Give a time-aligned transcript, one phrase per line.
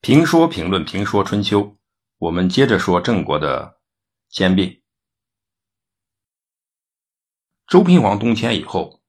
[0.00, 1.76] 评说评论评说春秋，
[2.18, 3.80] 我们接着说郑国的
[4.28, 4.80] 兼并。
[7.66, 9.02] 周平王东迁以后，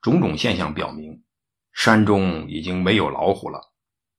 [0.00, 1.24] 种种现象表明，
[1.72, 3.72] 山中已经没有老虎了。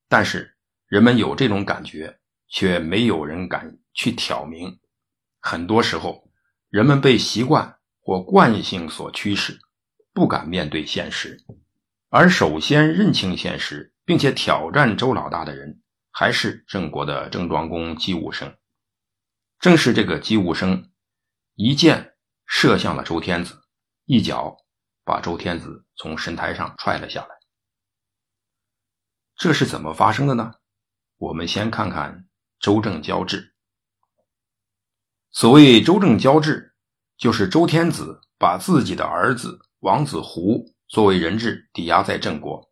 [0.09, 2.19] 但是人们有这种感觉，
[2.49, 4.79] 却没有人敢去挑明。
[5.39, 6.29] 很多时候，
[6.69, 9.57] 人们被习惯或惯性所驱使，
[10.13, 11.39] 不敢面对现实。
[12.09, 15.81] 而首先认清现实，并且挑战周老大的人。
[16.11, 18.55] 还是郑国的郑庄公姬武生，
[19.59, 20.91] 正是这个姬武生
[21.55, 23.63] 一箭射向了周天子，
[24.05, 24.57] 一脚
[25.03, 27.29] 把周天子从神台上踹了下来。
[29.35, 30.53] 这是怎么发生的呢？
[31.17, 32.27] 我们先看看
[32.59, 33.55] 周郑交质。
[35.31, 36.75] 所谓周郑交质，
[37.17, 42.69] 就是周天子把自己的儿子王子胡作为人质抵押在郑国，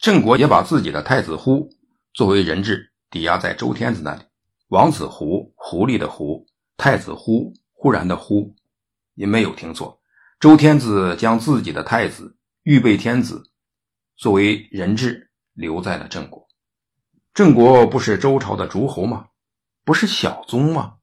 [0.00, 1.68] 郑国也把自己的太子忽。
[2.14, 4.22] 作为人质抵押在周天子那里，
[4.68, 6.46] 王子胡狐狸的狐，
[6.76, 8.54] 太子忽忽然的忽，
[9.14, 9.98] 您没有听错。
[10.38, 13.42] 周天子将自己的太子预备天子
[14.16, 16.46] 作为人质留在了郑国。
[17.32, 19.28] 郑国不是周朝的诸侯吗？
[19.82, 20.96] 不是小宗吗？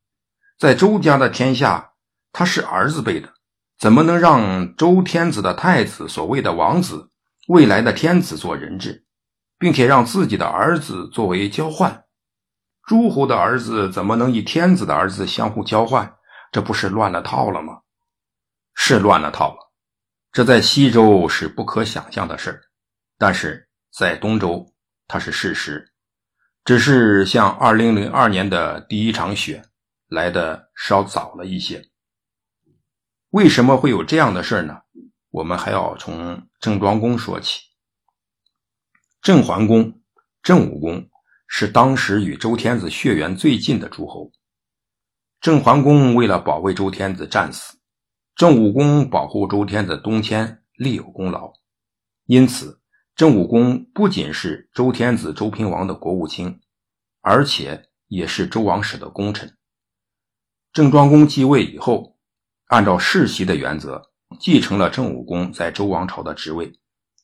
[0.60, 1.94] 在周家的天下，
[2.32, 3.34] 他是儿子辈的，
[3.80, 7.10] 怎么能让周天子的太子所谓的王子
[7.48, 9.08] 未来的天子做人质？
[9.60, 12.06] 并且让自己的儿子作为交换，
[12.84, 16.16] 诸侯的儿子怎么能与天子的儿子相互交换？
[16.52, 17.82] 这不是乱了套了吗？
[18.74, 19.72] 是乱了套了。
[20.32, 22.62] 这在西周是不可想象的事儿，
[23.18, 24.66] 但是在东周
[25.08, 25.92] 它是事实，
[26.64, 29.62] 只是像二零零二年的第一场雪
[30.08, 31.84] 来的稍早了一些。
[33.32, 34.78] 为什么会有这样的事儿呢？
[35.30, 37.69] 我们还要从郑庄公说起。
[39.22, 40.02] 郑桓公、
[40.42, 41.10] 郑武公
[41.46, 44.32] 是当时与周天子血缘最近的诸侯。
[45.42, 47.78] 郑桓公为了保卫周天子战死，
[48.34, 51.52] 郑武公保护周天子东迁立有功劳。
[52.28, 52.80] 因此，
[53.14, 56.62] 郑武公不仅是周天子周平王的国务卿，
[57.20, 59.54] 而且也是周王室的功臣。
[60.72, 62.18] 郑庄公继位以后，
[62.68, 64.02] 按照世袭的原则，
[64.40, 66.72] 继承了郑武公在周王朝的职位，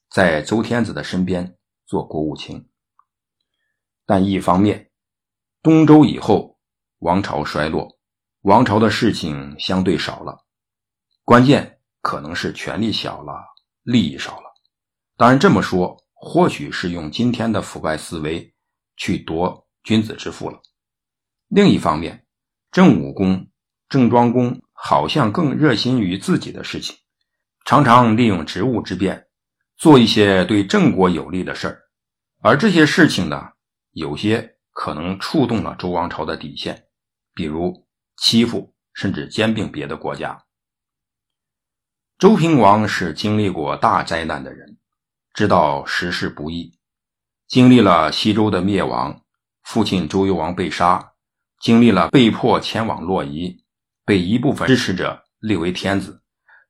[0.10, 1.56] 在周天子的身边。
[1.86, 2.70] 做国务卿，
[4.06, 4.92] 但一方面，
[5.62, 6.60] 东周以后
[7.00, 7.98] 王朝衰落，
[8.42, 10.46] 王朝的事情相对少了，
[11.24, 13.34] 关键可能是权力小了，
[13.84, 14.54] 利益少了。
[15.18, 18.54] 当然这么说，或许是用今天的腐败思维
[18.98, 20.60] 去夺君子之腹了。
[21.48, 22.26] 另一方面，
[22.72, 23.48] 郑武公、
[23.88, 26.96] 郑庄公好像更热心于自己的事情，
[27.64, 29.25] 常常利用职务之便。
[29.78, 31.82] 做一些对郑国有利的事儿，
[32.42, 33.52] 而这些事情呢，
[33.92, 36.88] 有些可能触动了周王朝的底线，
[37.34, 37.86] 比如
[38.18, 40.46] 欺负甚至兼并别的国家。
[42.18, 44.78] 周平王是经历过大灾难的人，
[45.34, 46.80] 知道时事不易，
[47.48, 49.22] 经历了西周的灭亡，
[49.64, 51.14] 父亲周幽王被杀，
[51.60, 53.66] 经历了被迫前往洛邑，
[54.06, 56.22] 被一部分支持者立为天子，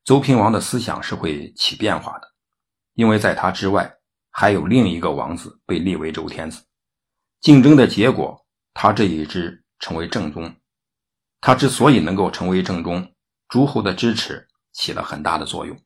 [0.03, 2.34] 周平王的思想是会起变化的。
[2.95, 3.93] 因为在他之外，
[4.31, 6.63] 还有另一个王子被立为周天子，
[7.39, 10.53] 竞争的结果，他这一支成为正宗。
[11.41, 13.07] 他之所以能够成为正宗，
[13.47, 15.77] 诸侯的支持起了很大的作用，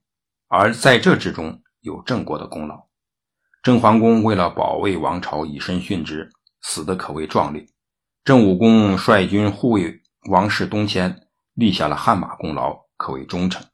[0.47, 2.87] 而在这之中有郑国的功劳。
[3.61, 6.31] 郑桓公为了保卫王朝，以身殉职，
[6.61, 7.67] 死的可谓壮烈。
[8.23, 13.65] 郑武公率军护卫王室东迁，立下了汗马功劳，可谓忠诚。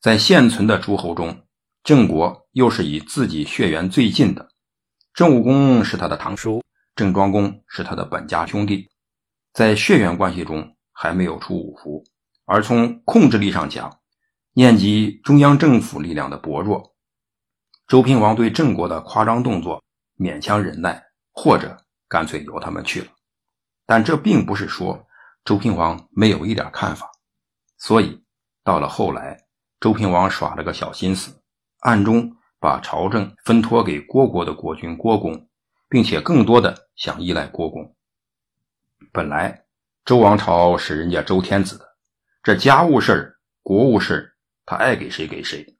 [0.00, 1.42] 在现存的诸侯中，
[1.88, 4.50] 郑国又是以自己血缘最近的，
[5.14, 6.62] 郑武公是他的堂叔，
[6.94, 8.90] 郑庄公是他的本家兄弟，
[9.54, 12.04] 在血缘关系中还没有出五福，
[12.44, 14.00] 而从控制力上讲，
[14.52, 16.94] 念及中央政府力量的薄弱，
[17.86, 19.82] 周平王对郑国的夸张动作
[20.18, 21.74] 勉强忍耐，或者
[22.06, 23.06] 干脆由他们去了。
[23.86, 25.06] 但这并不是说
[25.42, 27.10] 周平王没有一点看法，
[27.78, 28.22] 所以
[28.62, 29.46] 到了后来，
[29.80, 31.34] 周平王耍了个小心思。
[31.80, 35.48] 暗中把朝政分托给郭国的国君郭公，
[35.88, 37.94] 并且更多的想依赖郭公。
[39.12, 39.64] 本来
[40.04, 41.84] 周王朝是人家周天子的，
[42.42, 44.32] 这家务事儿国务事儿
[44.66, 45.76] 他爱给谁给谁，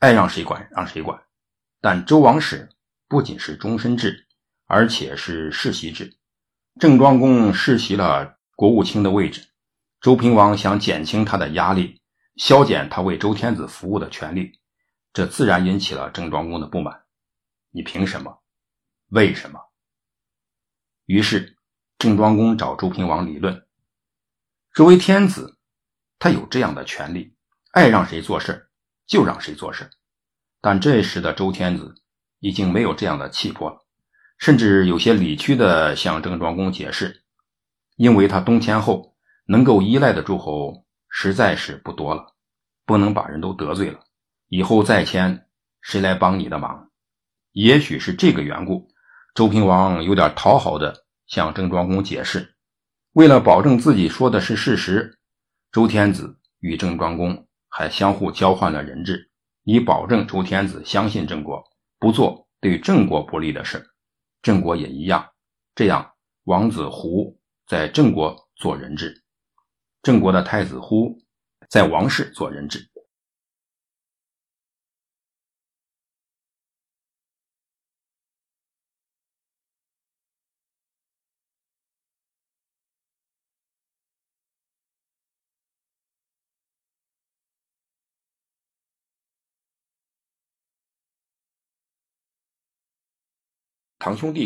[0.00, 1.20] 爱让谁管让谁管。
[1.80, 2.68] 但周王室
[3.06, 4.26] 不仅是终身制，
[4.66, 6.16] 而且是世袭制。
[6.80, 9.46] 郑庄公世袭了国务卿的位置，
[10.00, 12.00] 周平王想减轻他的压力，
[12.34, 14.58] 削减他为周天子服务的权利。
[15.16, 17.04] 这自然引起了郑庄公的不满。
[17.70, 18.42] 你凭什么？
[19.08, 19.58] 为什么？
[21.06, 21.56] 于是
[21.96, 23.66] 郑庄公找周平王理论。
[24.74, 25.56] 作为天子，
[26.18, 27.34] 他有这样的权利，
[27.70, 28.68] 爱让谁做事
[29.06, 29.90] 就让谁做事。
[30.60, 31.94] 但这时的周天子
[32.40, 33.86] 已经没有这样的气魄了，
[34.36, 37.24] 甚至有些理屈的向郑庄公解释，
[37.96, 39.16] 因为他东迁后
[39.46, 42.36] 能够依赖的诸侯实在是不多了，
[42.84, 44.00] 不能把人都得罪了。
[44.48, 45.48] 以后再迁，
[45.80, 46.90] 谁来帮你的忙？
[47.52, 48.88] 也许是这个缘故，
[49.34, 52.54] 周平王有点讨好的向郑庄公解释。
[53.12, 55.18] 为了保证自己说的是事实，
[55.72, 59.30] 周天子与郑庄公还相互交换了人质。
[59.64, 61.64] 以保证周天子相信郑国，
[61.98, 63.84] 不做对郑国不利的事，
[64.40, 65.28] 郑国也一样。
[65.74, 66.12] 这样，
[66.44, 69.24] 王子胡在郑国做人质，
[70.02, 71.18] 郑国的太子忽
[71.68, 72.88] 在王室做人质。
[93.98, 94.44] 堂兄弟。